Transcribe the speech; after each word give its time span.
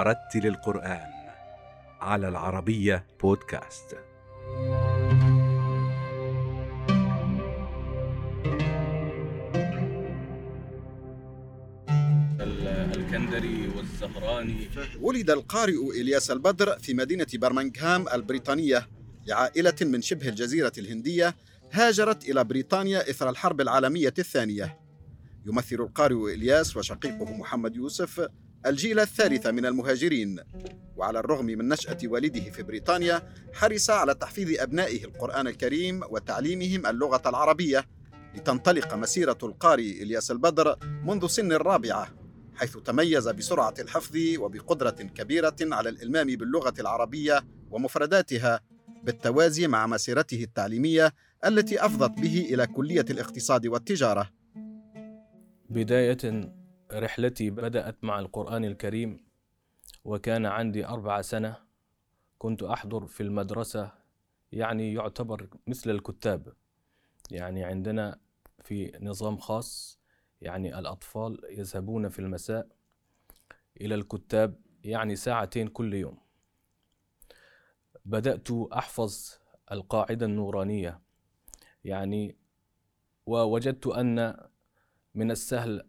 ورتل 0.00 0.46
القرآن 0.46 1.10
على 2.00 2.28
العربية 2.28 3.06
بودكاست. 3.22 3.96
الكندري 12.96 13.68
والزهراني 13.76 14.68
ولد 15.00 15.30
القارئ 15.30 16.00
إلياس 16.00 16.30
البدر 16.30 16.78
في 16.78 16.94
مدينة 16.94 17.26
برمنغهام 17.34 18.08
البريطانية 18.08 18.88
لعائلة 19.26 19.76
من 19.82 20.02
شبه 20.02 20.28
الجزيرة 20.28 20.72
الهندية 20.78 21.36
هاجرت 21.72 22.28
إلى 22.28 22.44
بريطانيا 22.44 23.10
إثر 23.10 23.30
الحرب 23.30 23.60
العالمية 23.60 24.14
الثانية 24.18 24.78
يمثل 25.46 25.76
القارئ 25.76 26.34
إلياس 26.34 26.76
وشقيقه 26.76 27.36
محمد 27.36 27.76
يوسف 27.76 28.28
الجيل 28.66 29.00
الثالث 29.00 29.46
من 29.46 29.66
المهاجرين. 29.66 30.40
وعلى 30.96 31.18
الرغم 31.18 31.46
من 31.46 31.68
نشأة 31.68 31.98
والده 32.04 32.50
في 32.50 32.62
بريطانيا 32.62 33.22
حرص 33.52 33.90
على 33.90 34.14
تحفيظ 34.14 34.60
أبنائه 34.60 35.04
القرآن 35.04 35.46
الكريم 35.46 36.00
وتعليمهم 36.10 36.86
اللغة 36.86 37.22
العربية 37.26 37.86
لتنطلق 38.34 38.94
مسيرة 38.94 39.38
القارئ 39.42 40.02
إلياس 40.02 40.30
البدر 40.30 40.76
منذ 41.04 41.26
سن 41.26 41.52
الرابعة 41.52 42.08
حيث 42.54 42.76
تميز 42.76 43.28
بسرعة 43.28 43.74
الحفظ 43.78 44.16
وبقدرة 44.38 44.90
كبيرة 44.90 45.56
على 45.62 45.88
الإلمام 45.88 46.26
باللغة 46.26 46.74
العربية 46.80 47.44
ومفرداتها 47.70 48.60
بالتوازي 49.02 49.66
مع 49.66 49.86
مسيرته 49.86 50.42
التعليمية 50.42 51.14
التي 51.46 51.84
أفضت 51.84 52.20
به 52.20 52.48
إلى 52.54 52.66
كلية 52.66 53.04
الاقتصاد 53.10 53.66
والتجارة. 53.66 54.30
بداية 55.70 56.50
رحلتي 56.92 57.50
بدأت 57.50 58.04
مع 58.04 58.18
القرآن 58.18 58.64
الكريم 58.64 59.24
وكان 60.04 60.46
عندي 60.46 60.86
أربع 60.86 61.22
سنة 61.22 61.56
كنت 62.38 62.62
أحضر 62.62 63.06
في 63.06 63.22
المدرسة 63.22 63.92
يعني 64.52 64.94
يعتبر 64.94 65.48
مثل 65.66 65.90
الكتاب. 65.90 66.52
يعني 67.30 67.64
عندنا 67.64 68.20
في 68.64 68.92
نظام 69.00 69.38
خاص 69.38 70.00
يعني 70.40 70.78
الأطفال 70.78 71.40
يذهبون 71.48 72.08
في 72.08 72.18
المساء 72.18 72.68
إلى 73.80 73.94
الكتاب 73.94 74.60
يعني 74.84 75.16
ساعتين 75.16 75.68
كل 75.68 75.94
يوم. 75.94 76.18
بدأت 78.04 78.50
أحفظ 78.50 79.30
القاعدة 79.72 80.26
النورانية 80.26 81.00
يعني 81.84 82.36
ووجدت 83.26 83.86
أن 83.86 84.48
من 85.14 85.30
السهل 85.30 85.86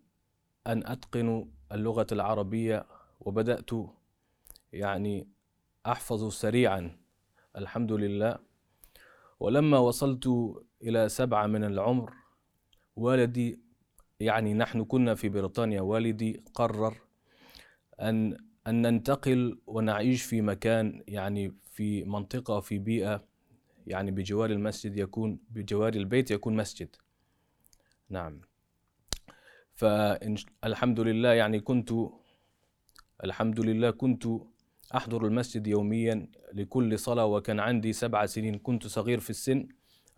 أن 0.68 0.88
أتقن 0.88 1.50
اللغة 1.72 2.08
العربية 2.12 2.86
وبدأت 3.20 3.70
يعني 4.74 5.28
أحفظ 5.86 6.32
سريعا. 6.34 6.98
الحمد 7.58 7.92
لله. 7.92 8.40
ولما 9.40 9.78
وصلت 9.78 10.30
إلى 10.84 11.10
سبعة 11.10 11.48
من 11.48 11.64
العمر 11.64 12.14
والدي 12.96 13.60
يعني 14.20 14.54
نحن 14.54 14.84
كنا 14.84 15.16
في 15.16 15.30
بريطانيا 15.30 15.82
والدي 15.82 16.44
قرر 16.54 16.98
أن 18.02 18.38
أن 18.68 18.82
ننتقل 18.82 19.60
ونعيش 19.68 20.24
في 20.24 20.42
مكان 20.42 21.04
يعني 21.08 21.56
في 21.72 22.04
منطقة 22.04 22.60
في 22.60 22.80
بيئة 22.80 23.24
يعني 23.88 24.12
بجوار 24.12 24.50
المسجد 24.50 24.98
يكون 24.98 25.40
بجوار 25.50 25.94
البيت 25.94 26.32
يكون 26.32 26.56
مسجد. 26.56 26.96
نعم. 28.10 28.42
فالحمد 29.82 31.00
لله 31.00 31.34
يعني 31.34 31.60
كنت 31.60 31.92
الحمد 33.24 33.60
لله 33.60 33.92
كنت 33.92 34.24
أحضر 34.96 35.26
المسجد 35.26 35.68
يوميا 35.68 36.28
لكل 36.54 37.00
صلاة 37.00 37.26
وكان 37.26 37.60
عندي 37.60 37.94
سبع 37.94 38.26
سنين 38.26 38.60
كنت 38.60 38.88
صغير 38.88 39.20
في 39.20 39.30
السن. 39.30 39.68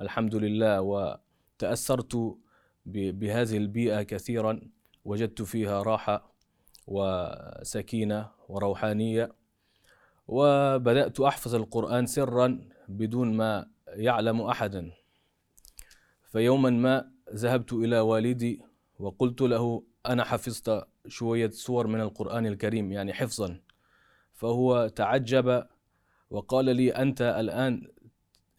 الحمد 0.02 0.36
لله 0.36 0.82
وتأثرت 0.82 2.38
بهذه 2.86 3.58
البيئة 3.58 4.02
كثيرا 4.04 4.62
وجدت 5.06 5.42
فيها 5.42 5.84
راحة 5.84 6.34
وسكينة 6.88 8.30
وروحانية. 8.50 9.32
وبدأت 10.28 11.20
أحفظ 11.20 11.56
القرآن 11.56 12.06
سرا 12.06 12.60
بدون 12.88 13.38
ما 13.38 13.68
يعلم 13.88 14.42
أحدا. 14.42 14.92
فيوما 16.32 16.70
ما 16.70 17.12
ذهبت 17.34 17.74
إلى 17.74 18.00
والدي 18.00 18.73
وقلت 19.00 19.42
له 19.42 19.84
أنا 20.06 20.24
حفظت 20.24 20.88
شوية 21.08 21.50
سور 21.50 21.88
من 21.88 22.02
القرآن 22.02 22.46
الكريم 22.46 22.92
يعني 22.92 23.14
حفظا. 23.14 23.59
فهو 24.34 24.88
تعجب 24.88 25.66
وقال 26.30 26.66
لي 26.66 26.90
أنت 26.92 27.22
الآن 27.22 27.88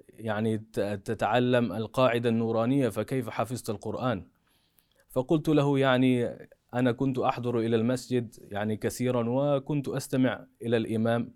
يعني 0.09 0.59
تتعلم 1.05 1.73
القاعدة 1.73 2.29
النورانية 2.29 2.89
فكيف 2.89 3.29
حفظت 3.29 3.71
القرآن؟ 3.71 4.27
فقلت 5.11 5.49
له 5.49 5.79
يعني 5.79 6.39
أنا 6.75 6.93
كنت 6.93 7.19
أحضر 7.19 7.59
إلى 7.59 7.77
المسجد 7.77 8.35
يعني 8.51 8.77
كثيرا 8.77 9.25
وكنت 9.29 9.89
أستمع 9.89 10.47
إلى 10.63 10.77
الإمام 10.77 11.35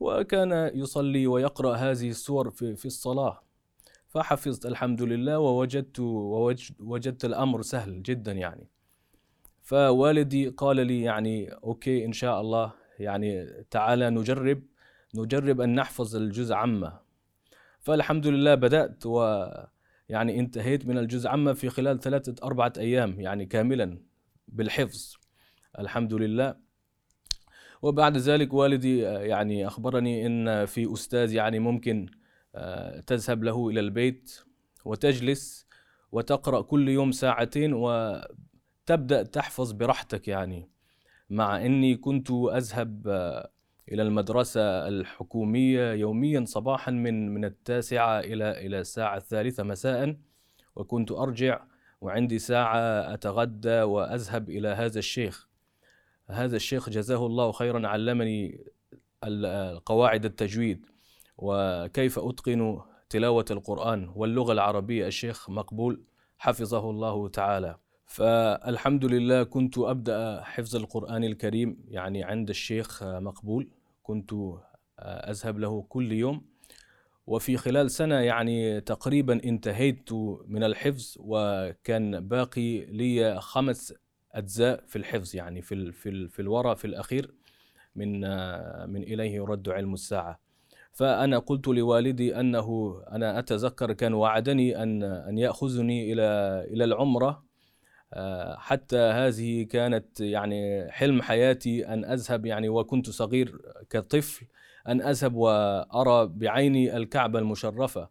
وكان 0.00 0.70
يصلي 0.74 1.26
ويقرأ 1.26 1.76
هذه 1.76 2.08
السور 2.08 2.50
في, 2.50 2.86
الصلاة. 2.86 3.42
فحفظت 4.10 4.66
الحمد 4.66 5.02
لله 5.02 5.38
ووجدت 5.38 6.00
وجدت 6.80 7.24
الأمر 7.24 7.62
سهل 7.62 8.02
جدا 8.02 8.32
يعني. 8.32 8.68
فوالدي 9.62 10.48
قال 10.48 10.86
لي 10.86 11.02
يعني 11.02 11.48
okay 11.52 12.04
إن 12.04 12.12
شاء 12.12 12.40
الله 12.40 12.72
يعني 12.98 13.46
تعالى 13.70 14.10
نجرب 14.10 14.62
نجرب 15.14 15.60
أن 15.60 15.74
نحفظ 15.74 16.16
الجزء 16.16 16.54
عامة 16.54 17.00
فالحمد 17.80 18.26
لله 18.26 18.54
بدأت 18.54 19.06
و 19.06 19.46
يعني 20.08 20.38
انتهيت 20.38 20.86
من 20.86 20.98
الجزء 20.98 21.28
عامة 21.28 21.52
في 21.52 21.68
خلال 21.68 22.00
ثلاثة 22.00 22.34
أربعة 22.46 22.72
أيام 22.78 23.20
يعني 23.20 23.46
كاملا 23.46 23.98
بالحفظ. 24.48 25.14
الحمد 25.78 26.14
لله. 26.14 26.56
وبعد 27.82 28.16
ذلك 28.16 28.54
والدي 28.54 28.98
يعني 29.00 29.66
أخبرني 29.66 30.26
إن 30.26 30.66
في 30.66 30.92
أستاذ 30.92 31.32
يعني 31.34 31.58
ممكن 31.58 32.06
تذهب 33.06 33.44
له 33.44 33.68
إلى 33.68 33.80
البيت 33.80 34.40
وتجلس 34.84 35.66
وتقرأ 36.12 36.60
كل 36.60 36.88
يوم 36.88 37.12
ساعتين 37.12 37.72
وتبدأ 37.72 39.22
تحفظ 39.22 39.72
براحتك 39.72 40.28
يعني. 40.28 40.70
مع 41.30 41.66
أني 41.66 41.96
كنت 41.96 42.30
أذهب 42.30 43.08
آه، 43.08 43.50
إلى 43.92 44.02
المدرسة 44.02 44.88
الحكومية 44.88 45.92
يوميا 45.92 46.44
صباحا 46.44 46.90
من 46.90 47.34
من 47.34 47.44
التاسعة 47.44 48.20
إلى 48.20 48.66
إلى 48.66 48.80
الساعة 48.80 49.16
الثالثة 49.16 49.62
مساء 49.62 50.16
وكنت 50.76 51.12
أرجع 51.12 51.62
وعندي 52.00 52.38
ساعة 52.38 52.78
أتغدى 53.14 53.82
وأذهب 53.82 54.50
إلى 54.50 54.68
هذا 54.68 54.98
الشيخ. 54.98 55.48
هذا 56.30 56.56
الشيخ 56.56 56.90
جزاه 56.90 57.26
الله 57.26 57.52
خيرا 57.52 57.88
علمني 57.88 58.64
قواعد 59.86 60.24
التجويد. 60.24 60.86
وكيف 61.40 62.18
أتقن 62.18 62.80
تلاوة 63.10 63.44
القرآن 63.50 64.12
واللغة 64.16 64.52
العربية 64.52 65.06
الشيخ 65.06 65.50
مقبول؟ 65.50 66.02
حفظه 66.38 66.90
الله 66.90 67.28
تعالى. 67.28 67.76
فالحمد 68.06 69.04
لله 69.04 69.42
كنت 69.42 69.78
أبدأ 69.78 70.40
حفظ 70.42 70.76
القرآن 70.76 71.24
الكريم 71.24 71.84
يعني 71.88 72.24
عند 72.24 72.48
الشيخ 72.48 73.02
مقبول. 73.04 73.68
كنت 74.02 74.32
أذهب 75.00 75.58
له 75.58 75.82
كل 75.88 76.12
يوم. 76.12 76.44
وفي 77.26 77.56
خلال 77.56 77.90
سنة 77.90 78.14
يعني 78.14 78.80
تقريبا 78.80 79.44
انتهيت 79.44 80.12
من 80.46 80.64
الحفظ 80.64 81.16
وكان 81.18 82.28
باقي 82.28 82.84
لي 82.84 83.40
خمس 83.40 83.94
أجزاء 84.32 84.84
في 84.86 84.96
الحفظ 84.96 85.36
يعني 85.36 85.62
في 85.62 85.92
في 85.92 86.28
في 86.28 86.42
الورى 86.42 86.76
في 86.76 86.84
الأخير 86.84 87.34
من 87.96 88.20
من 88.90 89.02
إليه 89.02 89.34
يرد 89.34 89.68
علم 89.68 89.94
الساعة. 89.94 90.49
فأنا 91.00 91.38
قلت 91.38 91.68
لوالدي 91.68 92.40
أنه 92.40 93.00
أنا 93.10 93.38
أتذكر 93.38 93.92
كان 93.92 94.14
وعدني 94.14 94.82
أن 94.82 95.02
أن 95.02 95.38
يأخذني 95.38 96.12
إلى 96.12 96.22
إلى 96.72 96.84
العمرة 96.84 97.44
آه، 98.14 98.56
حتى 98.56 98.98
هذه 98.98 99.62
كانت 99.62 100.20
يعني 100.20 100.90
حلم 100.90 101.22
حياتي 101.22 101.86
أن 101.86 102.04
أذهب 102.04 102.46
يعني 102.46 102.68
وكنت 102.68 103.10
صغير 103.10 103.58
كطفل 103.90 104.46
أن 104.88 105.00
أذهب 105.02 105.34
وأرى 105.34 106.26
بعيني 106.26 106.96
الكعبة 106.96 107.38
المشرفة. 107.38 108.08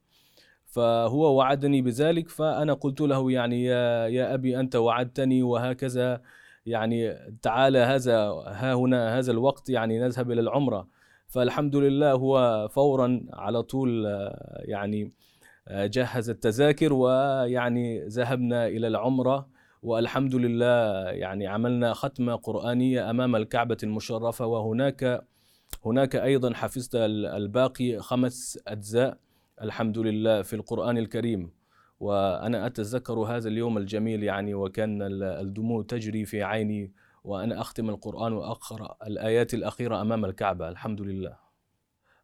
فهو 0.66 1.38
وعدني 1.38 1.82
بذلك 1.82 2.30
فأنا 2.30 2.74
قلت 2.74 3.02
له 3.02 3.32
يعني 3.32 3.64
يا, 3.64 4.08
يا 4.08 4.34
أبي 4.34 4.60
أنت 4.60 4.76
وعدتني 4.76 5.44
وهكذا 5.44 6.22
يعني 6.66 7.14
تعالى 7.42 7.80
هذا 7.80 8.18
ها 8.48 8.74
هنا 8.74 9.20
هذا 9.20 9.32
الوقت 9.32 9.70
يعني 9.70 10.00
نذهب 10.00 10.32
إلى 10.32 10.42
العمرة. 10.42 10.99
فالحمد 11.30 11.76
لله 11.76 12.12
هو 12.12 12.68
فورا 12.72 13.26
على 13.34 13.64
طول 13.64 14.06
يعني 14.60 15.12
جهز 15.70 16.30
التذاكر 16.30 16.94
ويعني 16.94 18.06
ذهبنا 18.08 18.68
إلى 18.68 18.88
العمرة 18.88 19.48
والحمد 19.84 20.36
لله 20.36 21.04
يعني 21.10 21.48
عملنا 21.48 21.94
ختمة 21.94 22.36
قرآنية 22.36 23.10
أمام 23.10 23.36
الكعبة 23.36 23.78
المشرفة 23.84 24.46
وهناك 24.46 25.24
هناك 25.86 26.16
أيضا 26.16 26.54
حفظت 26.54 26.96
ال- 26.96 27.26
الباقي 27.26 28.00
خمس 28.00 28.60
أجزاء 28.68 29.18
الحمد 29.62 29.98
لله 29.98 30.42
في 30.42 30.56
القرآن 30.56 30.98
الكريم. 30.98 31.52
وأنا 32.00 32.66
أتذكر 32.66 33.14
هذا 33.20 33.50
اليوم 33.50 33.78
الجميل 33.78 34.24
يعني 34.24 34.54
وكان 34.54 35.02
ال- 35.02 35.24
الدموع 35.24 35.84
تجري 35.84 36.26
في 36.26 36.44
عيني 36.44 36.92
وأنا 37.24 37.62
أختم 37.62 37.90
القرآن 37.90 38.34
وأقرأ 38.34 38.98
الآيات 39.08 39.54
الأخيرة 39.54 40.02
أمام 40.02 40.26
الكعبة 40.26 40.70
الحمد 40.70 41.02
لله 41.02 41.38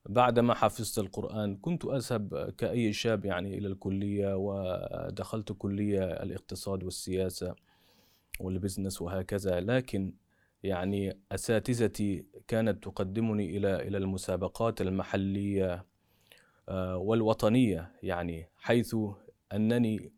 بعدما 0.10 0.54
حفظت 0.54 1.00
القرآن 1.00 1.58
كنت 1.58 1.86
أذهب 1.86 2.54
كأي 2.58 2.94
شاب 2.94 3.26
يعني 3.26 3.58
إلى 3.58 3.68
الكلية 3.68 4.36
ودخلت 4.38 5.52
كلية 5.52 6.04
الاقتصاد 6.04 6.84
والسياسة 6.84 7.56
والبزنس 8.40 9.02
وهكذا 9.02 9.60
لكن 9.60 10.14
يعني 10.64 11.20
أساتذتي 11.32 12.26
كانت 12.48 12.84
تقدمني 12.84 13.58
إلى 13.58 13.76
إلى 13.88 13.98
المسابقات 13.98 14.82
المحلية 14.82 15.86
آه، 16.70 16.98
والوطنية 16.98 17.92
يعني 18.04 18.50
حيث 18.58 18.96
أنني 19.54 20.12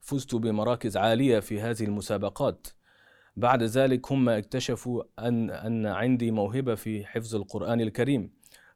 فزت 0.00 0.34
بمراكز 0.34 0.96
عالية 0.96 1.40
في 1.40 1.60
هذه 1.60 1.84
المسابقات. 1.84 2.66
بعد 3.36 3.62
ذلك 3.62 4.12
هم 4.12 4.28
اكتشفوا 4.28 5.02
أن 5.18 5.50
أن 5.50 5.86
عندي 5.86 6.30
موهبة 6.30 6.74
في 6.74 7.04
حفظ 7.06 7.34
القرآن 7.36 7.80
الكريم 7.80 8.30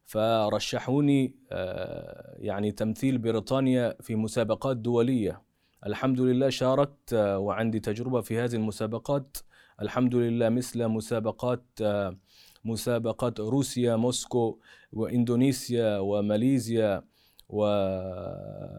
فرشحوني 0.05 1.35
آه، 1.51 2.35
يعني 2.39 2.71
تمثيل 2.71 3.17
بريطانيا 3.17 3.95
في 4.01 4.15
مسابقات 4.15 4.77
دولية. 4.77 5.41
الحمد 5.85 6.21
لله 6.21 6.49
شاركت 6.49 7.13
آه، 7.13 7.37
وعندي 7.37 7.79
تجربة 7.79 8.21
في 8.21 8.39
هذه 8.39 8.55
المسابقات. 8.55 9.37
الحمد 9.81 10.15
لله 10.15 10.49
مثل 10.49 10.87
مسابقات 10.87 11.63
آه، 11.81 12.17
مسابقات 12.65 13.39
روسيا 13.39 13.95
موسكو 13.95 14.59
وإندونيسيا 14.93 15.99
وماليزيا 15.99 17.03
و... 17.49 17.59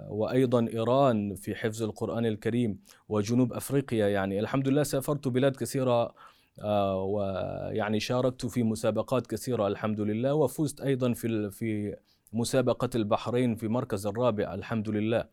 وأيضا 0.09 0.69
إيران 0.69 1.35
في 1.35 1.55
حفظ 1.55 1.83
القرآن 1.83 2.27
الكريم 2.27 2.79
وجنوب 3.09 3.53
أفريقيا. 3.53 4.09
يعني 4.09 4.41
الحمد 4.41 4.69
لله 4.69 4.83
سافرت 4.83 5.29
بلاد 5.29 5.57
كثيرة 5.57 6.15
آه، 6.61 7.03
ويعني 7.03 8.01
شاركت 8.01 8.47
في 8.47 8.63
مسابقات 8.63 9.27
كثيرة 9.27 9.67
الحمد 9.67 10.01
لله 10.01 10.35
وفزت 10.35 10.81
أيضا 10.81 11.13
في 11.13 11.51
في 11.51 11.97
مسابقة 12.33 12.91
البحرين 12.95 13.55
في 13.55 13.69
مركز 13.69 14.07
الرابع 14.07 14.55
الحمد 14.55 14.89
لله. 14.89 15.25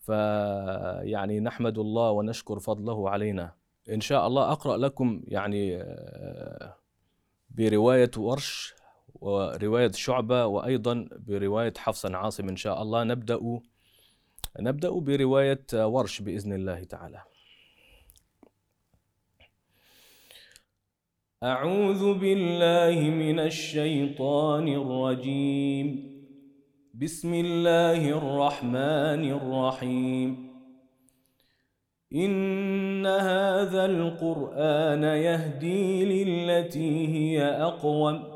فيعني 0.00 1.40
نحمد 1.40 1.78
الله 1.78 2.10
ونشكر 2.10 2.58
فضله 2.58 3.10
علينا. 3.10 3.54
إن 3.90 4.00
شاء 4.00 4.26
الله 4.26 4.52
أقرأ 4.52 4.76
لكم 4.76 5.22
يعني 5.28 5.76
آه، 5.76 6.76
برواية 7.50 8.10
ورش 8.16 8.74
ورواية 9.24 9.92
شعبة 9.92 10.46
وأيضا 10.46 11.08
برواية 11.26 11.72
حفص 11.76 12.06
عاصم 12.06 12.48
إن 12.48 12.56
شاء 12.56 12.82
الله. 12.82 13.04
نبدأ 13.04 13.60
نبدأ 14.60 14.90
برواية 14.90 15.66
ورش 15.74 16.20
بإذن 16.20 16.52
الله 16.52 16.84
تعالى. 16.84 17.22
أعوذ 21.42 22.18
بالله 22.18 23.10
من 23.10 23.38
الشيطان 23.38 24.68
الرجيم. 24.68 25.86
بسم 26.94 27.34
الله 27.34 28.08
الرحمن 28.08 29.22
الرحيم. 29.38 30.54
إن 32.14 33.06
هذا 33.06 33.84
القرآن 33.84 35.02
يهدي 35.02 36.04
للتي 36.04 37.08
هي 37.08 37.44
أقوم. 37.44 38.33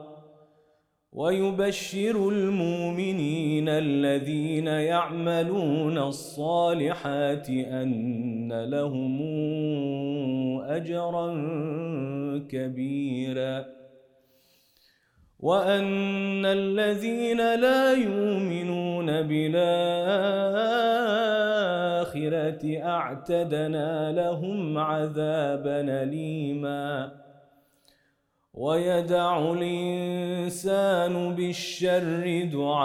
ويبشر 1.19 2.29
المؤمنين 2.29 3.69
الذين 3.69 4.67
يعملون 4.67 5.99
الصالحات 5.99 7.51
أن 7.51 8.65
لهم 8.65 9.23
أجرا 10.63 11.29
كبيرا 12.49 13.65
وأن 15.41 16.47
الذين 16.47 17.39
لا 17.39 17.93
يؤمنون 17.93 19.07
بالآخرة 19.07 19.59
أعتدنا 22.83 24.13
لهم 24.13 24.79
عذابا 24.79 26.03
أليما 26.03 27.28
ويدع 28.59 29.53
الإنسان 29.53 31.35
بالشر 31.35 32.45
دعاءه 32.45 32.85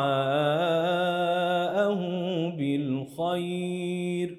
بالخير. 2.58 4.30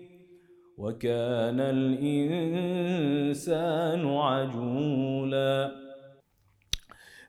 وكان 0.78 1.60
الإنسان 1.60 2.86
عجولا. 4.06 5.70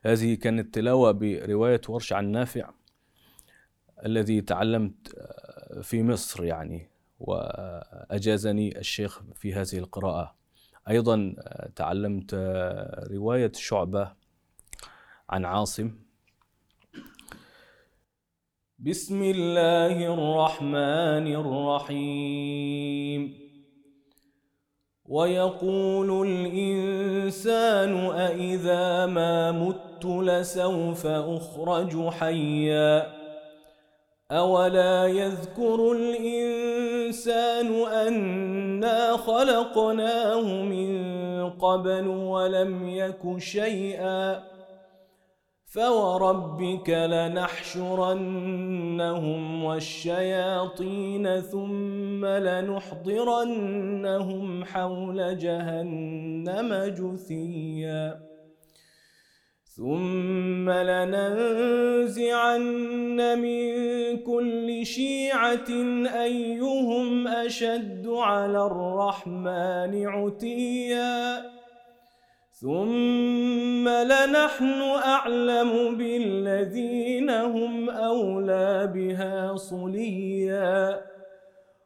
هذه 0.02 0.34
كانت 0.34 0.74
تلاوة 0.74 1.12
برواية 1.12 1.80
ورش 1.88 2.12
عن 2.12 2.30
نافع 2.30 2.70
الذي 4.06 4.40
تعلمت 4.40 5.16
في 5.82 6.02
مصر 6.02 6.44
يعني 6.44 6.88
وأجازني 7.20 8.78
الشيخ 8.78 9.22
في 9.34 9.54
هذه 9.54 9.78
القراءة. 9.78 10.45
أيضا 10.88 11.34
تعلمت 11.76 12.34
رواية 13.10 13.52
شعبة 13.54 14.12
عن 15.30 15.44
عاصم. 15.44 15.90
بسم 18.78 19.22
الله 19.22 20.14
الرحمن 20.14 21.26
الرحيم. 21.42 23.38
ويقول 25.04 26.28
الإنسان 26.28 27.96
أإذا 27.96 29.06
ما 29.06 29.52
مت 29.52 30.04
لسوف 30.04 31.06
أخرج 31.06 32.08
حيا. 32.08 33.15
أولا 34.30 35.06
يذكر 35.06 35.92
الإنسان 35.92 37.66
أنا 37.92 39.16
خلقناه 39.16 40.62
من 40.62 41.50
قبل 41.50 42.08
ولم 42.08 42.88
يك 42.88 43.38
شيئا 43.38 44.42
فوربك 45.74 46.90
لنحشرنهم 46.90 48.24
والشياطين 49.64 51.40
ثم 51.40 52.26
لنحضرنهم 52.26 53.54
حول 54.64 55.38
جهنم 55.38 56.74
جثيا 56.74 58.35
ثم 59.76 60.70
لننزعن 60.70 62.18
من 63.38 63.66
كل 64.16 64.86
شيعة 64.86 65.70
أيهم 66.22 67.28
أشد 67.28 68.06
على 68.08 68.66
الرحمن 68.66 70.06
عتيا 70.06 71.42
ثم 72.52 73.88
لنحن 73.88 74.80
أعلم 75.04 75.96
بالذين 75.96 77.30
هم 77.30 77.90
أولى 77.90 78.92
بها 78.94 79.56
صليا 79.56 81.00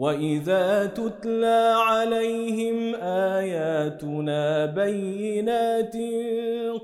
واذا 0.00 0.86
تتلى 0.86 1.74
عليهم 1.76 2.94
اياتنا 3.02 4.66
بينات 4.66 5.96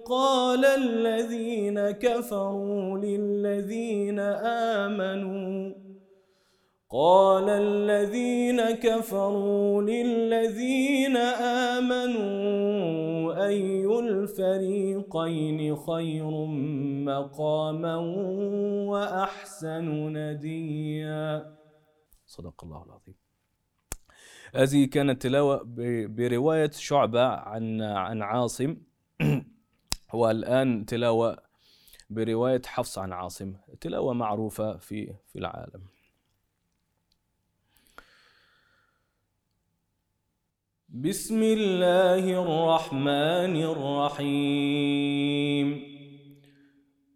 قال 0.04 0.64
الذين 0.64 1.90
كفروا 1.90 2.98
للذين 2.98 4.18
امنوا 4.88 5.72
قال 6.90 7.48
الذين 7.48 8.60
كفروا 8.62 9.82
للذين 9.82 11.16
امنوا 11.76 13.46
أي 13.46 13.86
الفريقين 13.98 15.76
خير 15.76 16.30
مقاما 17.04 17.96
وأحسن 18.86 20.12
نديا 20.16 21.55
صدق 22.36 22.64
الله 22.64 22.84
العظيم. 22.84 23.14
هذه 24.54 24.84
كانت 24.86 25.22
تلاوة 25.22 25.60
برواية 26.06 26.70
شعبة 26.70 27.26
عن 27.26 27.82
عن 27.82 28.22
عاصم. 28.22 28.76
والآن 30.12 30.86
تلاوة 30.86 31.38
برواية 32.10 32.62
حفص 32.66 32.98
عن 32.98 33.12
عاصم. 33.12 33.54
تلاوة 33.80 34.12
معروفة 34.14 34.76
في 34.76 35.14
في 35.26 35.38
العالم. 35.38 35.82
بسم 40.88 41.42
الله 41.42 42.42
الرحمن 42.42 43.62
الرحيم. 43.72 45.16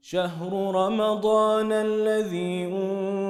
شهر 0.03 0.53
رمضان 0.75 1.73
الذي 1.73 2.65
أنزل 2.67 3.30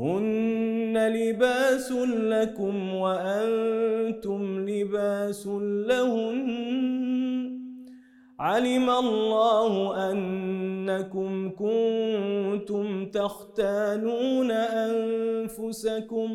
هن 0.00 0.96
لباس 1.12 1.92
لكم 2.32 2.94
وأنتم 2.94 4.68
لباس 4.68 5.46
لهن. 5.86 6.50
علم 8.40 8.90
الله 8.90 10.10
أنكم 10.12 11.50
كنتم 11.50 13.06
تختانون 13.06 14.50
أنفسكم. 14.50 16.30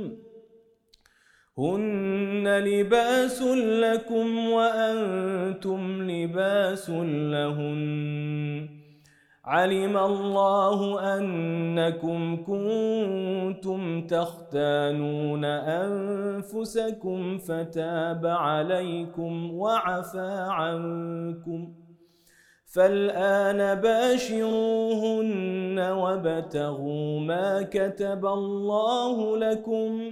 هن 1.58 2.48
لباس 2.48 3.42
لكم 3.82 4.50
وأنتم 4.50 6.12
لباس 6.12 6.90
لهن. 6.90 8.75
علم 9.46 9.98
الله 9.98 11.00
أنكم 11.18 12.44
كنتم 12.46 14.08
تختانون 14.08 15.46
أنفسكم 15.86 17.38
فتاب 17.38 18.26
عليكم 18.26 19.54
وعفى 19.54 20.48
عنكم 20.50 21.74
فالآن 22.66 23.82
باشروهن 23.82 25.80
وابتغوا 25.80 27.20
ما 27.20 27.62
كتب 27.62 28.26
الله 28.26 29.38
لكم 29.38 30.12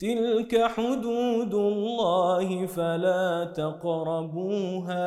تلك 0.00 0.64
حدود 0.64 1.54
الله 1.54 2.66
فلا 2.66 3.52
تقربوها. 3.56 4.98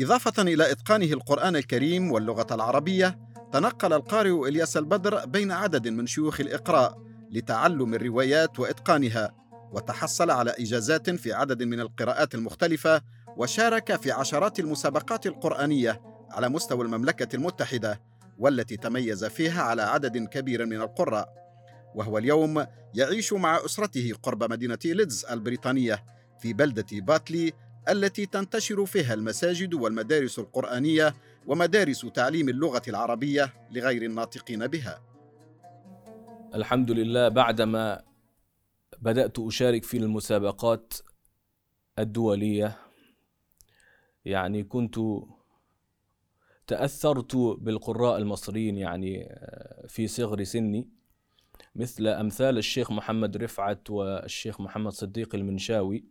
إضافة 0.00 0.42
إلى 0.42 0.72
إتقانه 0.72 1.06
القرآن 1.06 1.56
الكريم 1.56 2.12
واللغة 2.12 2.46
العربية 2.54 3.18
تنقل 3.52 3.92
القارئ 3.92 4.48
إلياس 4.48 4.76
البدر 4.76 5.26
بين 5.26 5.52
عدد 5.52 5.88
من 5.88 6.06
شيوخ 6.06 6.40
الإقراء 6.40 6.98
لتعلم 7.30 7.94
الروايات 7.94 8.60
وإتقانها 8.60 9.34
وتحصل 9.72 10.30
على 10.30 10.50
إجازات 10.50 11.10
في 11.10 11.32
عدد 11.32 11.62
من 11.62 11.80
القراءات 11.80 12.34
المختلفة 12.34 13.02
وشارك 13.36 13.96
في 13.96 14.12
عشرات 14.12 14.60
المسابقات 14.60 15.26
القرآنية 15.26 16.00
على 16.30 16.48
مستوى 16.48 16.84
المملكة 16.84 17.36
المتحدة. 17.36 18.00
والتي 18.38 18.76
تميز 18.76 19.24
فيها 19.24 19.62
على 19.62 19.82
عدد 19.82 20.18
كبير 20.18 20.66
من 20.66 20.80
القراء 20.80 21.28
وهو 21.94 22.18
اليوم 22.18 22.66
يعيش 22.94 23.32
مع 23.32 23.64
أسرته 23.64 24.12
قرب 24.22 24.52
مدينة 24.52 24.78
ليدز 24.84 25.24
البريطانية 25.24 26.04
في 26.38 26.52
بلدة 26.52 26.86
باتلي 26.92 27.52
التي 27.88 28.26
تنتشر 28.26 28.86
فيها 28.86 29.14
المساجد 29.14 29.74
والمدارس 29.74 30.38
القرآنية 30.38 31.14
ومدارس 31.46 32.06
تعليم 32.14 32.48
اللغة 32.48 32.82
العربية 32.88 33.52
لغير 33.70 34.02
الناطقين 34.02 34.66
بها. 34.66 35.02
الحمد 36.54 36.90
لله 36.90 37.28
بعدما 37.28 38.02
بدأت 38.98 39.38
أشارك 39.38 39.84
في 39.84 39.96
المسابقات 39.96 40.94
الدولية 41.98 42.78
يعني 44.24 44.64
كنت 44.64 44.98
تأثرت 46.68 47.36
بالقراء 47.36 48.18
المصريين 48.18 48.76
يعني 48.78 49.38
في 49.88 50.06
صغر 50.06 50.44
سني 50.44 50.88
مثل 51.74 52.06
أمثال 52.06 52.58
الشيخ 52.58 52.92
محمد 52.92 53.36
رفعت 53.36 53.90
والشيخ 53.90 54.60
محمد 54.60 54.92
صديق 54.92 55.34
المنشاوي 55.34 56.04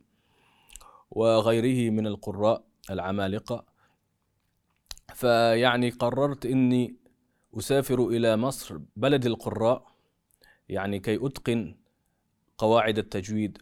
وغيره 1.11 1.89
من 1.89 2.07
القراء 2.07 2.63
العمالقة. 2.89 3.65
فيعني 5.13 5.89
قررت 5.89 6.45
إني 6.45 6.95
أسافر 7.57 8.07
إلى 8.07 8.37
مصر 8.37 8.79
بلد 8.95 9.25
القراء 9.25 9.87
يعني 10.69 10.99
كي 10.99 11.25
أتقن 11.25 11.75
قواعد 12.57 12.97
التجويد 12.97 13.57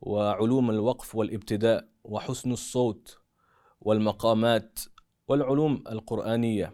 وعلوم 0.00 0.70
الوقف 0.70 1.14
والابتداء 1.14 1.88
وحسن 2.04 2.52
الصوت 2.52 3.18
والمقامات 3.80 4.78
والعلوم 5.30 5.84
القرآنية. 5.90 6.72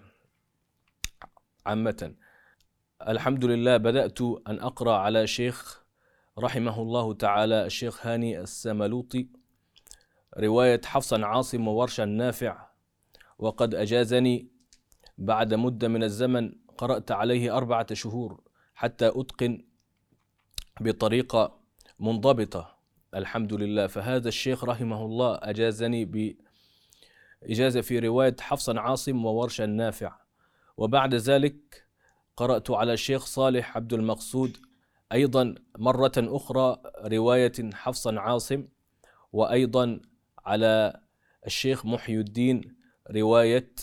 عامة 1.66 2.14
الحمد 3.08 3.44
لله 3.44 3.76
بدأت 3.76 4.20
أن 4.22 4.60
أقرأ 4.60 4.96
على 4.96 5.26
شيخ 5.26 5.84
رحمه 6.38 6.82
الله 6.82 7.14
تعالى 7.14 7.66
الشيخ 7.66 8.06
هاني 8.06 8.40
السملوطي 8.40 9.28
رواية 10.38 10.80
حفصا 10.84 11.24
عاصم 11.24 11.68
وورشا 11.68 12.02
نافع 12.02 12.66
وقد 13.38 13.74
أجازني 13.74 14.48
بعد 15.18 15.54
مدة 15.54 15.88
من 15.88 16.02
الزمن 16.02 16.52
قرأت 16.78 17.10
عليه 17.10 17.56
أربعة 17.56 17.94
شهور 17.94 18.40
حتى 18.74 19.08
أتقن 19.08 19.64
بطريقة 20.80 21.60
منضبطة. 22.00 22.78
الحمد 23.14 23.52
لله. 23.52 23.86
فهذا 23.86 24.28
الشيخ 24.28 24.64
رحمه 24.64 25.04
الله 25.04 25.34
أجازني 25.42 26.04
بإجازة 27.42 27.80
في 27.80 27.98
رواية 27.98 28.36
حفص 28.40 28.70
عاصم 28.70 29.24
وورش 29.24 29.60
النافع. 29.60 30.16
وبعد 30.76 31.14
ذلك 31.14 31.86
قرأت 32.36 32.70
على 32.70 32.92
الشيخ 32.92 33.26
صالح 33.26 33.76
عبد 33.76 33.92
المقصود 33.92 34.56
أيضا 35.12 35.54
مرة 35.78 36.12
أخرى 36.16 36.82
رواية 37.04 37.52
حفص 37.74 38.06
عاصم 38.06 38.68
وأيضا 39.32 40.00
على 40.44 41.00
الشيخ 41.46 41.86
محي 41.86 42.14
الدين 42.14 42.76
رواية 43.10 43.74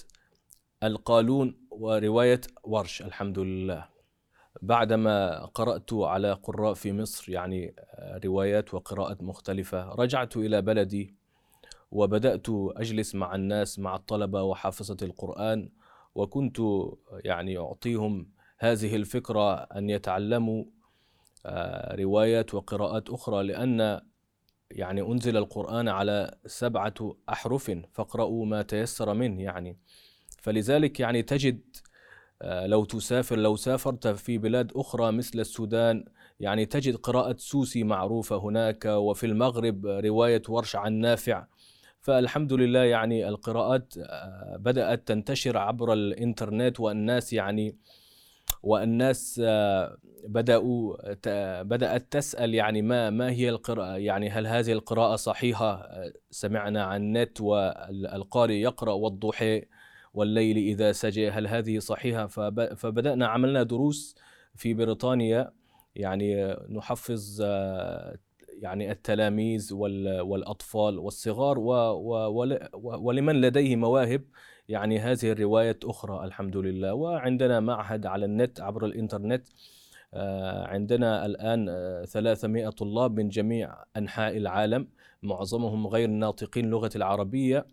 القالون 0.84 1.68
ورواية 1.72 2.42
ورش 2.64 3.02
الحمد 3.02 3.40
لله. 3.40 3.90
بعدما 4.62 5.46
قرأت 5.46 5.94
على 5.94 6.34
قراء 6.34 6.74
في 6.74 6.94
مصر 6.94 7.32
يعني 7.32 7.76
روايات 8.26 8.74
وقراءات 8.74 9.24
مختلفة 9.24 9.90
رجعت 9.90 10.38
إلى 10.38 10.62
بلدي 10.62 11.16
وبدأت 11.94 12.48
أجلس 12.50 13.16
مع 13.16 13.36
الناس 13.36 13.80
مع 13.80 13.96
الطلبة 13.96 14.44
وحافظة 14.44 14.98
القرآن 15.02 15.70
وكنت 16.16 16.58
يعني 17.26 17.58
أعطيهم 17.58 18.30
هذه 18.60 18.96
الفكرة 18.96 19.56
أن 19.56 19.90
يتعلموا 19.90 20.66
آه، 21.46 21.96
روايات 21.96 22.54
وقراءات 22.54 23.10
أخرى 23.10 23.44
لأن 23.44 24.02
يعني 24.72 25.02
أنزل 25.02 25.38
القرآن 25.38 25.88
على 25.88 26.38
سبعة 26.46 26.94
أحرف 27.30 27.72
فاقرأوا 27.94 28.46
ما 28.46 28.62
تيسر 28.62 29.14
منه 29.14 29.42
يعني. 29.42 29.78
فلذلك 30.42 31.00
يعني 31.00 31.22
تجد 31.22 31.62
آه، 32.42 32.66
لو 32.68 32.86
تسافر 32.86 33.36
لو 33.36 33.56
سافرت 33.56 34.08
في 34.08 34.38
بلاد 34.38 34.72
أخرى 34.76 35.12
مثل 35.12 35.40
السودان 35.40 36.06
يعني 36.40 36.66
تجد 36.66 36.96
قراءة 36.96 37.36
سوسي 37.38 37.84
معروفة 37.84 38.38
هناك 38.38 38.86
وفي 38.86 39.26
المغرب 39.26 39.86
رواية 39.86 40.42
ورش 40.50 40.76
عن 40.76 40.94
نافع 40.94 41.46
فالحمد 42.04 42.54
لله 42.54 42.84
يعني 42.84 43.30
القراءات 43.30 43.94
آه، 43.98 44.58
بدأت 44.60 45.08
تنتشر 45.08 45.58
عبر 45.58 45.94
الإنترنت 45.94 46.80
والناس 46.80 47.34
يعني 47.34 47.78
والناس 48.64 49.42
آه، 49.46 49.98
بدأوا 50.28 50.98
بدأت 51.64 52.12
تسأل 52.12 52.56
يعني 52.56 52.82
ما 52.82 53.10
ما 53.10 53.32
هي 53.32 53.50
القراءة؟ 53.50 53.98
يعني 53.98 54.30
هل 54.30 54.48
هذه 54.48 54.72
القراءة 54.72 55.16
صحيحة؟ 55.16 55.90
سمعنا 56.32 56.84
عن 56.84 57.02
النت 57.02 57.42
والقارئ 57.42 58.54
يقرأ 58.54 58.94
والضحى 58.94 59.62
والليل 60.14 60.58
إذا 60.58 60.92
سجى 60.92 61.30
هل 61.30 61.48
هذه 61.48 61.80
صحيحة؟ 61.80 62.28
فبدأنا 62.76 63.28
عملنا 63.28 63.64
دروس 63.64 64.16
في 64.56 64.74
بريطانيا 64.74 65.52
يعني 65.96 66.56
نحفظ 66.70 67.42
يعني 68.62 68.92
التلاميذ 68.92 69.74
والأطفال 69.74 71.00
والصغار 71.00 71.60
ولمن 72.76 73.42
لديه 73.42 73.76
مواهب. 73.76 74.22
يعني 74.70 75.00
هذه 75.00 75.32
الروايات 75.32 75.86
أخرى 75.86 76.26
الحمد 76.26 76.58
لله. 76.58 76.94
وعندنا 76.94 77.60
معهد 77.60 78.06
على 78.06 78.26
النت 78.26 78.62
عبر 78.62 78.86
الإنترنت. 78.86 79.48
آه، 80.14 80.68
عندنا 80.68 81.26
الآن 81.26 81.66
300 82.06 82.70
طلاب 82.70 83.20
من 83.20 83.30
جميع 83.30 83.76
أنحاء 83.98 84.38
العالم. 84.38 84.88
معظمهم 85.24 85.88
غير 85.88 86.10
ناطقين 86.10 86.70
لغة 86.70 86.92
العربية. 86.96 87.66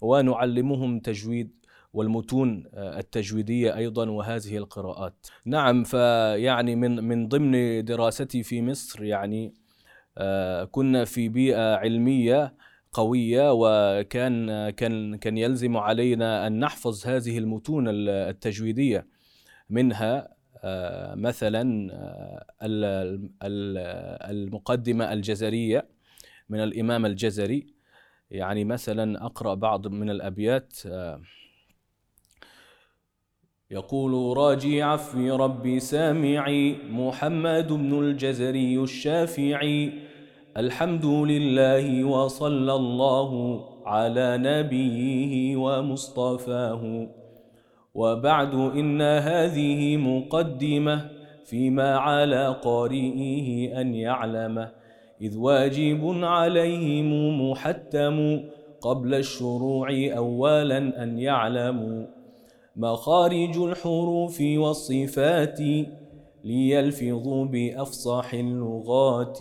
ونعلمهم 0.00 1.00
تجويد 1.00 1.50
والمتون 1.92 2.64
آه، 2.74 2.98
التجويدية 2.98 3.76
أيضا 3.76 4.10
وهذه 4.10 4.56
القراءات. 4.56 5.26
نعم 5.44 5.84
فيعني 5.84 6.76
من 6.76 7.04
من 7.04 7.28
ضمن 7.28 7.84
دراستي 7.84 8.42
في 8.42 8.62
مصر 8.62 9.04
يعني 9.04 9.46
آه، 9.46 9.65
كنا 10.70 11.04
في 11.04 11.28
بيئة 11.28 11.74
علمية 11.74 12.54
قوية 12.92 13.52
وكان 13.52 14.70
كان 14.70 15.16
كان 15.16 15.38
يلزم 15.38 15.76
علينا 15.76 16.46
أن 16.46 16.60
نحفظ 16.60 17.06
هذه 17.06 17.38
المتون 17.38 17.84
التجويدية 17.88 19.06
منها 19.70 20.36
آه، 20.64 21.14
مثلا 21.14 21.90
المقدمة 24.30 25.12
الجزرية 25.12 25.88
من 26.48 26.60
الإمام 26.60 27.06
الجزري. 27.06 27.66
يعني 28.30 28.64
مثلا 28.64 29.26
أقرأ 29.26 29.54
بعض 29.54 29.86
من 29.86 30.10
الأبيات 30.10 30.72
يقول 33.70 34.36
راجي 34.36 34.82
عفو 34.82 35.36
ربي 35.36 35.80
سامعي 35.80 36.76
محمد 36.90 37.72
بن 37.72 37.98
الجزري 37.98 38.78
الشافعي 38.78 39.92
الحمد 40.56 41.04
لله 41.04 42.04
وصلى 42.04 42.74
الله 42.74 43.60
على 43.86 44.38
نبيه 44.38 45.56
ومصطفاه. 45.56 47.08
وبعد 47.94 48.54
إن 48.54 49.02
هذه 49.02 49.96
مقدمة 49.96 51.10
فيما 51.44 51.96
على 51.96 52.56
قارئه 52.64 53.80
أن 53.80 53.94
يعلمه 53.94 54.70
إذ 55.20 55.38
واجب 55.38 56.18
عليهم 56.22 57.40
محتم 57.50 58.40
قبل 58.80 59.14
الشروع 59.14 59.88
أولا 60.16 61.02
أن 61.02 61.18
يعلموا. 61.18 62.15
مخارج 62.76 63.56
الحروف 63.58 64.40
والصفات 64.40 65.58
ليلفظوا 66.44 67.44
بأفصح 67.44 68.34
اللغات 68.34 69.38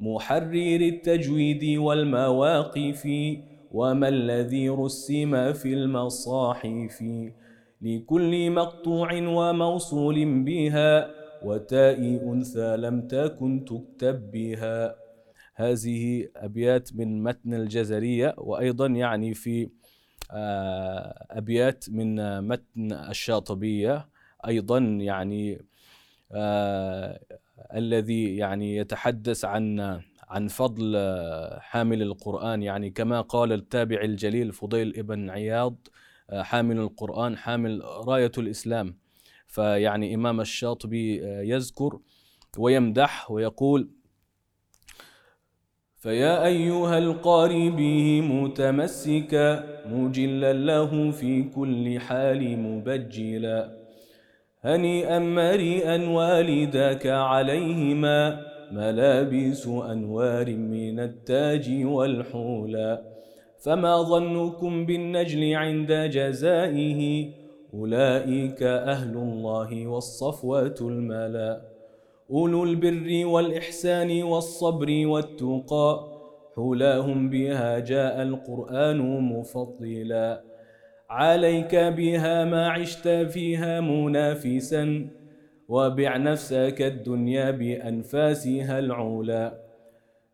محرر 0.00 0.80
التجويد 0.80 1.78
والمواقف 1.78 3.08
وما 3.72 4.08
الذي 4.08 4.68
رسم 4.68 5.52
في 5.52 5.74
المصاحف 5.74 7.04
لكل 7.82 8.50
مقطوع 8.50 9.12
وموصول 9.12 10.44
بها 10.44 11.10
وتاء 11.44 12.00
أنثى 12.32 12.76
لم 12.76 13.00
تكن 13.00 13.64
تكتب 13.64 14.30
بها. 14.30 14.96
هذه 15.54 16.28
أبيات 16.36 16.88
من 16.94 17.22
متن 17.22 17.54
الجزرية 17.54 18.34
وأيضا 18.38 18.86
يعني 18.86 19.34
في 19.34 19.68
آه، 20.30 21.26
أبيات 21.30 21.84
من 21.90 22.40
متن 22.40 22.92
الشاطبية. 22.92 24.08
أيضا 24.46 24.78
يعني 24.78 25.64
آه 26.32 27.20
الذي 27.74 28.36
يعني 28.36 28.76
يتحدث 28.76 29.44
عن 29.44 29.80
عن 30.28 30.48
فضل 30.48 30.96
حامل 31.60 32.02
القرآن. 32.02 32.62
يعني 32.62 32.90
كما 32.90 33.20
قال 33.20 33.52
التابع 33.52 34.00
الجليل 34.00 34.52
فضيل 34.52 34.98
ابن 34.98 35.30
عياض 35.30 35.88
آه، 36.30 36.42
حامل 36.42 36.78
القرآن 36.78 37.36
حامل 37.36 37.82
راية 37.84 38.32
الإسلام. 38.38 38.96
فيعني 39.46 40.14
إمام 40.14 40.40
الشاطبي 40.40 41.26
آه، 41.26 41.42
يذكر 41.42 41.98
ويمدح 42.58 43.30
ويقول 43.30 43.90
فيا 46.06 46.46
أيها 46.46 46.98
القاري 46.98 47.70
به 47.70 48.20
متمسكا 48.20 49.64
مجلا 49.92 50.52
له 50.52 51.10
في 51.10 51.42
كل 51.42 52.00
حال 52.00 52.58
مبجلا 52.58 53.70
هنيئا 54.60 55.18
مريئا 55.18 56.08
والداك 56.08 57.06
عليهما 57.06 58.40
ملابس 58.72 59.66
أنوار 59.66 60.50
من 60.56 61.00
التاج 61.00 61.84
والحولا 61.84 63.02
فما 63.64 64.02
ظنكم 64.02 64.86
بالنجل 64.86 65.54
عند 65.54 65.92
جزائه 65.92 67.30
أولئك 67.74 68.62
أهل 68.62 69.16
الله 69.16 69.86
والصفوة 69.86 70.76
الملا 70.80 71.75
أولو 72.30 72.64
البر 72.64 73.26
والإحسان 73.26 74.22
والصبر 74.22 75.06
والتقى 75.06 76.16
حولاهم 76.56 77.30
بها 77.30 77.78
جاء 77.78 78.22
القرآن 78.22 78.98
مفضلا. 79.32 80.42
عليك 81.10 81.74
بها 81.74 82.44
ما 82.44 82.68
عشت 82.68 83.08
فيها 83.08 83.80
منافسا 83.80 85.08
وبع 85.68 86.16
نفسك 86.16 86.82
الدنيا 86.82 87.50
بأنفاسها 87.50 88.78
العلا. 88.78 89.60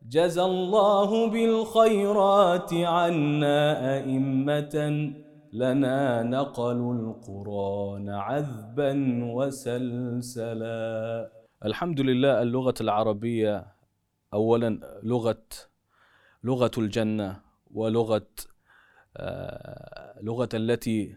جزى 0.08 0.42
الله 0.42 1.30
بالخيرات 1.30 2.74
عنا 2.74 3.94
أئمة 3.96 5.10
لنا 5.52 6.22
نقلوا 6.22 6.94
القرآن 6.94 8.08
عذبا 8.08 8.92
وسلسلا. 9.34 11.30
الحمد 11.64 12.00
لله 12.00 12.42
اللغة 12.42 12.74
العربية 12.80 13.66
أولا 14.34 15.00
لغة 15.02 15.42
لغة 16.44 16.70
الجنة 16.78 17.40
ولغة 17.70 18.26
آه، 19.16 20.20
لغة 20.22 20.48
التي 20.54 21.16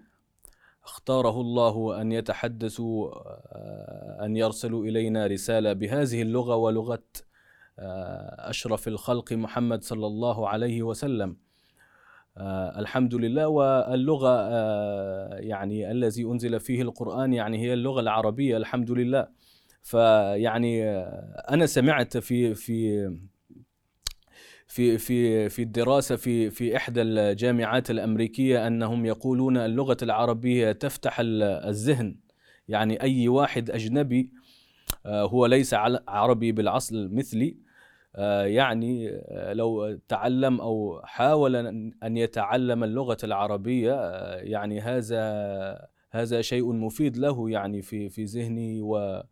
اختاره 0.83 1.41
الله 1.41 2.01
أن 2.01 2.11
يتحدثوا 2.11 3.11
آه، 3.15 4.25
أن 4.25 4.35
يرسلوا 4.37 4.85
إلينا 4.85 5.27
رسالة 5.27 5.73
بهذه 5.73 6.21
اللغة 6.21 6.55
ولغة 6.55 7.03
آه، 7.79 8.49
أشرف 8.49 8.87
الخلق 8.87 9.33
محمد 9.33 9.83
صلى 9.83 10.07
الله 10.07 10.49
عليه 10.49 10.83
وسلم. 10.83 11.37
الحمد 12.77 13.15
لله. 13.15 13.47
واللغة 13.47 14.49
يعني 15.39 15.91
الذي 15.91 16.23
أنزل 16.23 16.59
فيه 16.59 16.81
القرآن 16.81 17.33
يعني 17.33 17.57
هي 17.57 17.73
اللغة 17.73 17.99
العربية 17.99 18.57
الحمد 18.57 18.91
لله. 18.91 19.27
فيعني 19.85 20.89
أنا 21.49 21.65
سمعت 21.65 22.17
في 22.17 22.55
في 22.55 23.09
في 24.67 24.97
في 24.97 25.49
في 25.49 25.61
الدراسة 25.61 26.15
في 26.15 26.49
في 26.49 26.77
إحدى 26.77 27.01
الجامعات 27.01 27.91
الأمريكية 27.91 28.67
أنهم 28.67 29.05
يقولون 29.05 29.57
اللغة 29.57 29.97
العربية 30.01 30.71
تفتح 30.71 31.19
ال- 31.19 31.43
الذهن. 31.43 32.15
يعني 32.67 33.01
أي 33.01 33.27
واحد 33.27 33.71
أجنبي 33.71 34.31
آه، 35.05 35.23
هو 35.23 35.45
ليس 35.45 35.73
عربي 36.07 36.51
بالأصل 36.51 37.09
مثلي 37.13 37.57
آه، 38.15 38.43
يعني 38.43 39.09
آه، 39.09 39.53
لو 39.53 39.99
تعلم 40.07 40.61
أو 40.61 41.01
حاول 41.03 41.55
أن 42.03 42.17
يتعلم 42.17 42.83
اللغة 42.83 43.17
العربية 43.23 43.93
يعني 44.35 44.81
هذا 44.81 45.87
هذا 46.11 46.41
شيء 46.41 46.71
مفيد 46.73 47.17
له 47.17 47.49
يعني 47.49 47.81
في 47.81 48.09
في 48.09 48.23
ذهنه 48.23 48.83
و 48.83 49.23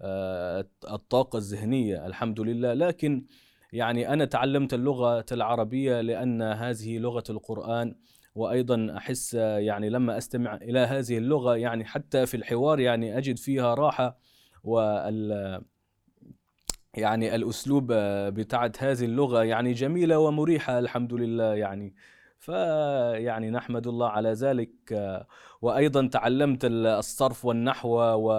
آه، 0.00 0.66
الطاقة 0.90 1.36
الذهنية 1.36 2.06
الحمد 2.06 2.40
لله. 2.40 2.74
لكن 2.74 3.24
يعني 3.72 4.12
أنا 4.12 4.24
تعلمت 4.24 4.74
اللغة 4.74 5.24
العربية 5.32 6.00
لأن 6.00 6.42
هذه 6.42 6.98
لغة 6.98 7.24
القرآن 7.30 7.94
وأيضا 8.34 8.94
أحس 8.96 9.34
يعني 9.34 9.90
لما 9.90 10.18
أستمع 10.18 10.54
إلى 10.54 10.78
هذه 10.78 11.18
اللغة 11.18 11.56
يعني 11.56 11.84
حتى 11.84 12.26
في 12.26 12.36
الحوار 12.36 12.80
يعني 12.80 13.18
أجد 13.18 13.38
فيها 13.38 13.74
راحة 13.74 14.18
وال 14.64 15.60
يعني 16.94 17.34
الأسلوب 17.34 17.90
آه، 17.92 18.28
بتاعت 18.28 18.82
هذه 18.82 19.04
اللغة 19.04 19.44
يعني 19.44 19.72
جميلة 19.72 20.18
ومريحة 20.18 20.78
الحمد 20.78 21.14
لله 21.14 21.54
يعني. 21.54 21.94
فيعني 22.38 23.50
نحمد 23.50 23.86
الله 23.86 24.08
على 24.08 24.32
ذلك. 24.32 24.70
وأيضا 25.62 26.06
تعلمت 26.06 26.64
ال- 26.64 26.86
الصرف 26.86 27.44
والنحو 27.44 27.88
و 27.98 28.32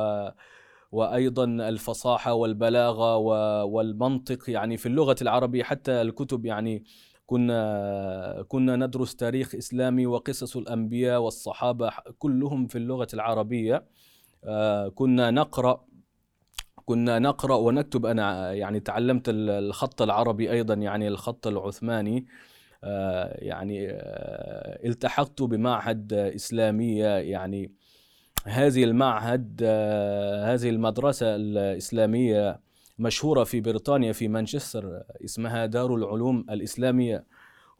وأيضا 0.91 1.43
الفصاحة 1.43 2.33
والبلاغة 2.33 3.17
و- 3.17 3.67
والمنطق 3.67 4.49
يعني 4.49 4.77
في 4.77 4.85
اللغة 4.85 5.15
العربية 5.21 5.63
حتى 5.63 6.01
الكتب 6.01 6.45
يعني 6.45 6.83
كنا 7.25 8.45
كنا 8.47 8.75
ندرس 8.75 9.15
تاريخ 9.15 9.55
إسلامي 9.55 10.05
وقصص 10.05 10.57
الأنبياء 10.57 11.21
والصحابة 11.21 11.91
كلهم 12.19 12.67
في 12.67 12.77
اللغة 12.77 13.07
العربية. 13.13 13.83
آه، 14.43 14.87
كنا 14.87 15.31
نقرأ 15.31 15.85
كنا 16.85 17.19
نقرأ 17.19 17.55
ونكتب. 17.55 18.05
أنا 18.05 18.53
يعني 18.53 18.79
تعلمت 18.79 19.29
ال- 19.29 19.49
الخط 19.49 20.01
العربي 20.01 20.51
أيضا 20.51 20.73
يعني 20.73 21.07
الخط 21.07 21.47
العثماني. 21.47 22.25
آه، 22.83 23.37
يعني 23.43 23.89
آه، 23.91 24.87
التحقت 24.87 25.41
بمعهد 25.41 26.13
إسلامية 26.13 27.07
يعني 27.07 27.71
هذه 28.45 28.83
المعهد 28.83 29.61
آه، 29.63 30.53
هذه 30.53 30.69
المدرسة 30.69 31.35
الإسلامية 31.35 32.59
مشهورة 32.99 33.43
في 33.43 33.61
بريطانيا 33.61 34.11
في 34.11 34.27
مانشستر 34.27 35.03
اسمها 35.25 35.65
دار 35.65 35.95
العلوم 35.95 36.45
الإسلامية. 36.49 37.25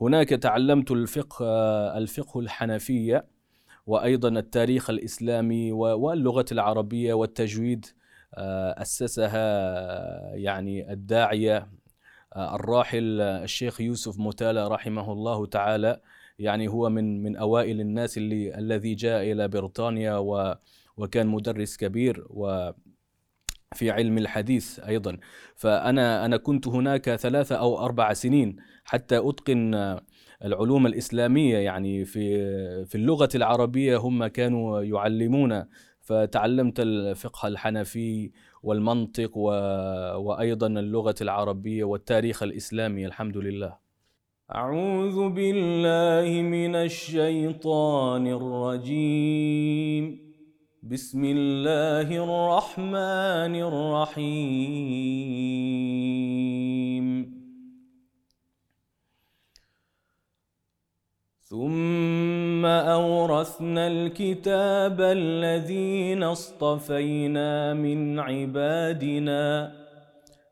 هناك 0.01 0.29
تعلمت 0.29 0.91
الفقه 0.91 1.45
آه، 1.45 1.97
الفقه 1.97 2.39
الحنفية 2.39 3.25
وأيضا 3.87 4.29
التاريخ 4.29 4.89
الإسلامي 4.89 5.71
واللغة 5.71 6.45
العربية 6.51 7.13
والتجويد 7.13 7.85
آه، 8.35 8.81
أسسها 8.81 10.35
يعني 10.35 10.93
الداعية 10.93 11.67
الراحل 12.37 13.21
الشيخ 13.21 13.81
يوسف 13.81 14.19
متالة 14.19 14.67
رحمه 14.67 15.11
الله 15.11 15.45
تعالى. 15.45 16.01
يعني 16.39 16.67
هو 16.67 16.89
من 16.89 17.23
من 17.23 17.35
أوائل 17.35 17.81
الناس 17.81 18.17
اللي 18.17 18.57
الذي 18.57 18.95
جاء 18.95 19.31
إلى 19.31 19.47
بريطانيا 19.47 20.17
و 20.17 20.55
وكان 20.97 21.27
مدرس 21.27 21.77
كبير 21.77 22.25
و 22.29 22.71
في 23.75 23.91
علم 23.91 24.17
الحديث 24.17 24.79
أيضا. 24.79 25.17
فأنا 25.55 26.25
أنا 26.25 26.37
كنت 26.37 26.67
هناك 26.67 27.15
ثلاثة 27.15 27.55
أو 27.55 27.79
أربع 27.85 28.13
سنين 28.13 28.55
حتى 28.83 29.17
أتقن 29.17 29.73
آه، 29.73 30.01
العلوم 30.45 30.87
الإسلامية. 30.87 31.57
يعني 31.57 32.05
في 32.05 32.85
في 32.85 32.95
اللغة 32.95 33.29
العربية 33.35 33.97
هم 33.97 34.27
كانوا 34.27 34.81
يعلمون. 34.81 35.65
فتعلمت 36.01 36.79
الفقه 36.79 37.47
الحنفي 37.47 38.31
والمنطق 38.63 39.37
و... 39.37 39.49
وأيضا 40.15 40.67
اللغة 40.67 41.15
العربية 41.21 41.83
والتاريخ 41.83 42.43
الإسلامي. 42.43 43.05
الحمد 43.05 43.37
لله. 43.37 43.88
أعوذ 44.55 45.29
بالله 45.29 46.41
من 46.41 46.75
الشيطان 46.75 48.27
الرجيم. 48.27 50.19
بسم 50.83 51.23
الله 51.25 52.09
الرحمن 52.25 53.55
الرحيم. 53.69 54.89
ثم 61.41 62.65
أورثنا 62.65 63.87
الكتاب 63.87 65.01
الذين 65.01 66.23
اصطفينا 66.23 67.73
من 67.73 68.19
عبادنا 68.19 69.71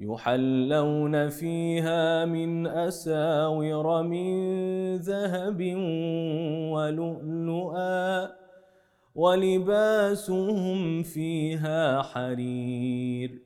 يحلون 0.00 1.28
فيها 1.28 2.24
من 2.24 2.66
أساور 2.66 4.02
من 4.02 4.96
ذهب 4.96 5.60
ولؤلؤا 6.72 8.30
ولباسهم 9.14 11.02
فيها 11.02 12.02
حرير. 12.02 13.42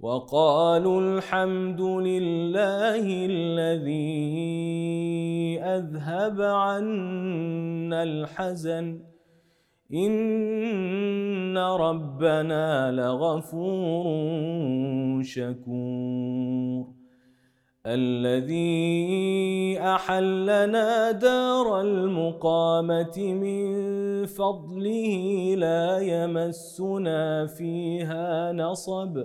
وقالوا 0.00 1.00
الحمد 1.00 1.80
لله 1.80 3.26
الذي 3.26 3.98
أذهب 5.62 6.40
عنا 6.40 8.02
الحزن. 8.02 9.07
إن 9.94 11.58
ربنا 11.58 12.92
لغفور 12.92 14.12
شكور 15.22 16.86
الذي 17.86 19.78
أحلنا 19.80 21.10
دار 21.10 21.80
المقامة 21.80 23.18
من 23.18 23.66
فضله 24.26 25.54
لا 25.56 25.98
يمسنا 25.98 27.46
فيها 27.46 28.52
نصب 28.52 29.24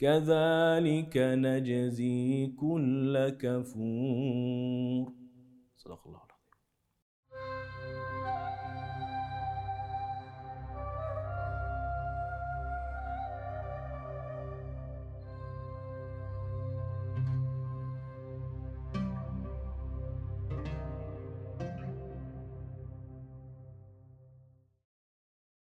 كذلك 0.00 1.16
نجزي 1.16 2.46
كل 2.46 3.28
كفور. 3.28 5.12
صدق 5.76 6.06
الله 6.06 6.29